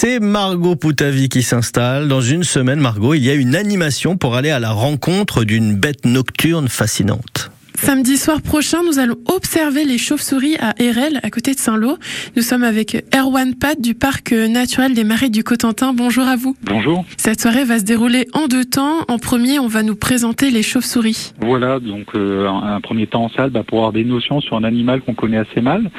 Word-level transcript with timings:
C'est 0.00 0.20
Margot 0.20 0.76
Poutavi 0.76 1.28
qui 1.28 1.42
s'installe. 1.42 2.06
Dans 2.06 2.20
une 2.20 2.44
semaine, 2.44 2.78
Margot, 2.78 3.14
il 3.14 3.24
y 3.24 3.30
a 3.30 3.34
une 3.34 3.56
animation 3.56 4.16
pour 4.16 4.36
aller 4.36 4.50
à 4.50 4.60
la 4.60 4.70
rencontre 4.70 5.42
d'une 5.42 5.74
bête 5.74 6.04
nocturne 6.04 6.68
fascinante. 6.68 7.50
Samedi 7.74 8.16
soir 8.16 8.40
prochain, 8.40 8.84
nous 8.86 9.00
allons 9.00 9.16
observer 9.26 9.84
les 9.84 9.98
chauves-souris 9.98 10.56
à 10.60 10.80
Erel, 10.80 11.18
à 11.24 11.30
côté 11.30 11.52
de 11.52 11.58
Saint-Lô. 11.58 11.98
Nous 12.36 12.42
sommes 12.42 12.62
avec 12.62 13.06
Erwan 13.12 13.56
Pat 13.56 13.80
du 13.80 13.96
parc 13.96 14.30
naturel 14.30 14.94
des 14.94 15.02
Marais 15.02 15.30
du 15.30 15.42
Cotentin. 15.42 15.92
Bonjour 15.92 16.28
à 16.28 16.36
vous. 16.36 16.54
Bonjour. 16.62 17.04
Cette 17.16 17.40
soirée 17.40 17.64
va 17.64 17.80
se 17.80 17.84
dérouler 17.84 18.28
en 18.34 18.46
deux 18.46 18.66
temps. 18.66 19.00
En 19.08 19.18
premier, 19.18 19.58
on 19.58 19.66
va 19.66 19.82
nous 19.82 19.96
présenter 19.96 20.52
les 20.52 20.62
chauves-souris. 20.62 21.32
Voilà, 21.40 21.80
donc 21.80 22.14
euh, 22.14 22.46
un, 22.46 22.80
premier 22.80 23.08
temps 23.08 23.24
en 23.24 23.30
salle 23.30 23.50
bah, 23.50 23.64
pour 23.66 23.78
avoir 23.78 23.92
des 23.92 24.04
notions 24.04 24.40
sur 24.40 24.56
un 24.56 24.62
animal 24.62 25.00
qu'on 25.00 25.14
connaît 25.14 25.38
assez 25.38 25.60
mal. 25.60 25.90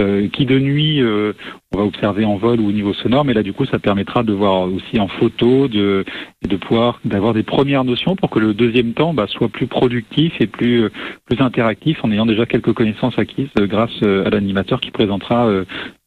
Euh, 0.00 0.26
qui 0.26 0.44
de 0.44 0.58
nuit, 0.58 1.00
euh, 1.00 1.34
on 1.72 1.78
va 1.78 1.84
observer 1.84 2.24
en 2.24 2.36
vol 2.36 2.58
ou 2.58 2.66
au 2.66 2.72
niveau 2.72 2.92
sonore, 2.94 3.24
mais 3.24 3.32
là 3.32 3.44
du 3.44 3.52
coup 3.52 3.64
ça 3.64 3.78
permettra 3.78 4.24
de 4.24 4.32
voir 4.32 4.62
aussi 4.62 4.98
en 4.98 5.06
photo, 5.06 5.68
de, 5.68 6.04
de 6.42 6.56
pouvoir 6.56 6.98
d'avoir 7.04 7.32
des 7.32 7.44
premières 7.44 7.84
notions 7.84 8.16
pour 8.16 8.28
que 8.28 8.40
le 8.40 8.54
deuxième 8.54 8.92
temps 8.92 9.14
bah, 9.14 9.28
soit 9.28 9.48
plus 9.48 9.68
productif 9.68 10.32
et 10.40 10.48
plus 10.48 10.82
euh, 10.82 10.90
plus 11.26 11.40
interactif 11.40 12.02
en 12.02 12.10
ayant 12.10 12.26
déjà 12.26 12.44
quelques 12.44 12.72
connaissances 12.72 13.16
acquises 13.20 13.54
grâce 13.56 14.02
à 14.02 14.30
l'animateur 14.30 14.80
qui 14.80 14.90
présentera 14.90 15.48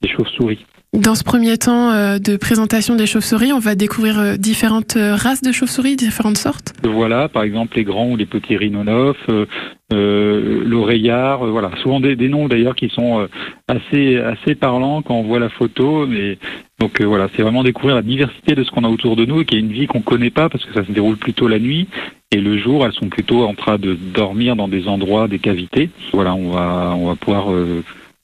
les 0.01 0.09
chauves-souris. 0.09 0.65
Dans 0.97 1.13
ce 1.13 1.23
premier 1.23 1.59
temps 1.59 1.91
euh, 1.91 2.17
de 2.17 2.37
présentation 2.37 2.95
des 2.95 3.05
chauves-souris, 3.05 3.53
on 3.53 3.59
va 3.59 3.75
découvrir 3.75 4.17
euh, 4.17 4.35
différentes 4.35 4.97
euh, 4.97 5.13
races 5.13 5.43
de 5.43 5.51
chauves-souris, 5.51 5.95
différentes 5.95 6.39
sortes. 6.39 6.73
Voilà, 6.83 7.29
par 7.29 7.43
exemple 7.43 7.77
les 7.77 7.83
grands 7.83 8.09
ou 8.09 8.17
les 8.17 8.25
petits 8.25 8.57
rhinonophes, 8.57 9.29
euh, 9.29 10.63
l'oreillard, 10.65 11.45
voilà, 11.45 11.69
souvent 11.83 11.99
des, 11.99 12.15
des 12.15 12.29
noms 12.29 12.47
d'ailleurs 12.47 12.73
qui 12.73 12.89
sont 12.89 13.27
assez 13.67 14.17
assez 14.17 14.55
parlants 14.55 15.03
quand 15.03 15.13
on 15.13 15.21
voit 15.21 15.39
la 15.39 15.49
photo, 15.49 16.07
mais 16.07 16.39
donc 16.79 16.99
voilà, 16.99 17.27
c'est 17.35 17.43
vraiment 17.43 17.63
découvrir 17.63 17.95
la 17.95 18.01
diversité 18.01 18.55
de 18.55 18.63
ce 18.63 18.71
qu'on 18.71 18.83
a 18.83 18.89
autour 18.89 19.15
de 19.15 19.25
nous 19.25 19.41
et 19.41 19.45
qui 19.45 19.55
est 19.55 19.59
une 19.59 19.71
vie 19.71 19.85
qu'on 19.85 20.01
connaît 20.01 20.31
pas 20.31 20.49
parce 20.49 20.65
que 20.65 20.73
ça 20.73 20.83
se 20.83 20.91
déroule 20.91 21.17
plutôt 21.17 21.47
la 21.47 21.59
nuit 21.59 21.87
et 22.31 22.41
le 22.41 22.57
jour, 22.57 22.85
elles 22.85 22.93
sont 22.93 23.09
plutôt 23.09 23.45
en 23.45 23.53
train 23.53 23.77
de 23.77 23.93
dormir 23.93 24.55
dans 24.55 24.67
des 24.67 24.87
endroits, 24.87 25.27
des 25.27 25.39
cavités. 25.39 25.91
Voilà, 26.11 26.33
on 26.33 26.49
va 26.49 26.95
on 26.97 27.07
va 27.07 27.15
pouvoir 27.15 27.49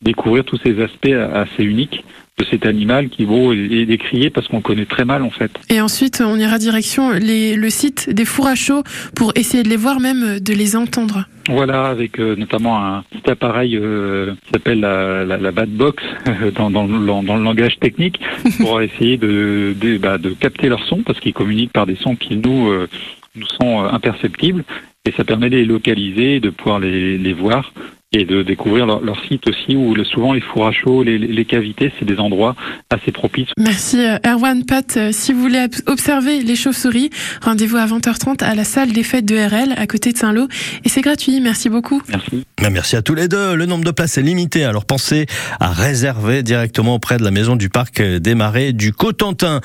découvrir 0.04 0.44
tous 0.44 0.60
ces 0.64 0.82
aspects 0.82 1.16
assez 1.34 1.64
uniques 1.64 2.04
de 2.40 2.46
cet 2.46 2.66
animal 2.66 3.10
qui 3.10 3.26
vaut 3.26 3.54
est 3.54 3.86
décrié 3.86 4.30
parce 4.32 4.48
qu'on 4.48 4.62
connaît 4.62 4.86
très 4.86 5.06
mal 5.06 5.22
en 5.22 5.30
fait. 5.30 5.52
Et 5.70 5.82
ensuite, 5.82 6.22
on 6.26 6.36
ira 6.38 6.58
direction 6.58 7.12
les, 7.12 7.56
le 7.56 7.70
site 7.70 8.10
des 8.10 8.26
fours 8.26 8.48
à 8.48 8.56
chaud 8.56 8.84
pour 9.16 9.34
essayer 9.36 9.62
de 9.62 9.70
les 9.70 9.78
voir, 9.78 10.00
même 10.00 10.40
de 10.40 10.54
les 10.54 10.76
entendre. 10.76 11.26
Voilà, 11.48 11.86
avec 11.88 12.20
euh, 12.20 12.36
notamment 12.36 12.84
un 12.84 13.04
petit 13.12 13.30
appareil 13.30 13.78
euh, 13.78 14.34
qui 14.46 14.52
s'appelle 14.52 14.80
la, 14.80 15.26
la, 15.26 15.38
la 15.38 15.52
Bad 15.52 15.70
Box 15.70 16.04
dans, 16.56 16.72
dans, 16.72 16.88
dans, 16.88 17.38
le 17.38 17.44
langage 17.44 17.78
technique 17.80 18.20
pour 18.60 18.82
essayer 18.82 19.18
de, 19.18 19.76
de, 19.80 19.98
bah, 19.98 20.18
de 20.18 20.30
capter 20.30 20.70
leur 20.70 20.84
son 20.86 21.04
parce 21.04 21.20
qu'ils 21.20 21.34
communiquent 21.34 21.74
par 21.74 21.86
des 21.86 21.98
sons 21.98 22.16
qui 22.16 22.38
nous, 22.38 22.70
euh, 22.70 22.88
nous 23.36 23.48
sont 23.62 23.84
imperceptibles 23.84 24.64
et 25.06 25.12
ça 25.12 25.24
permet 25.24 25.50
de 25.50 25.58
les 25.58 25.66
localiser 25.66 26.36
et 26.36 26.40
de 26.40 26.50
pouvoir 26.50 26.80
les, 26.80 27.18
les 27.18 27.34
voir 27.34 27.74
et 28.14 28.26
de 28.26 28.44
découvrir 28.44 28.86
leur, 28.86 29.02
leur, 29.02 29.20
site 29.26 29.48
aussi 29.48 29.76
où 29.76 29.96
le, 29.96 30.04
souvent 30.04 30.34
les 30.34 30.42
fours 30.42 30.68
à 30.68 30.72
chaud, 30.72 31.04
les, 31.04 31.18
les 31.18 31.46
cavités, 31.46 31.92
c'est 31.98 32.06
des 32.06 32.18
endroits 32.18 32.56
assez 32.92 33.12
propices. 33.12 33.50
Merci 33.58 34.00
euh, 34.00 34.18
Erwan 34.26 34.64
Pat. 34.66 34.98
Euh, 34.98 35.10
si 35.12 35.34
vous 35.34 35.42
voulez 35.42 35.66
observer 35.88 36.42
les 36.42 36.56
chauves-souris, 36.56 37.10
rendez-vous 37.42 37.78
à 37.78 37.86
20h30 37.86 38.44
à 38.44 38.54
la 38.54 38.64
salle 38.64 38.92
des 38.92 39.04
fêtes 39.04 39.26
de 39.26 39.36
RL 39.36 39.74
à 39.76 39.88
côté 39.88 40.12
de 40.12 40.18
Saint-Lô 40.18 40.48
et 40.86 40.90
c'est 40.90 41.02
gratuit. 41.02 41.42
Merci 41.42 41.70
beaucoup. 41.70 42.02
Merci. 42.10 42.46
Merci 42.72 42.96
à 42.96 43.02
tous 43.02 43.16
les 43.16 43.28
deux. 43.28 43.56
Le 43.56 43.66
nombre 43.66 43.84
de 43.84 43.92
places 43.92 44.18
est 44.18 44.22
limité, 44.22 44.64
alors 44.64 44.86
pensez 44.86 45.26
à 45.60 45.72
réserver 45.72 46.44
directement 46.44 46.96
auprès 46.96 47.18
de 47.18 47.24
la 47.24 47.32
maison 47.32 47.56
du 47.56 47.70
parc 47.70 48.02
des 48.02 48.36
Marais 48.36 48.74
du 48.74 48.94
Cotentin. 48.94 49.62